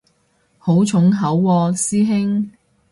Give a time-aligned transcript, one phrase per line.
[0.57, 2.49] 好重口喎師兄